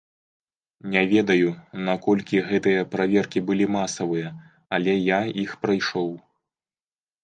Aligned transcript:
Не 0.95 1.03
ведаю, 1.11 1.49
наколькі 1.91 2.43
гэтыя 2.49 2.89
праверкі 2.97 3.45
былі 3.53 3.65
масавыя, 3.79 4.35
але 4.77 5.01
я 5.17 5.21
іх 5.47 5.51
прайшоў. 5.65 6.15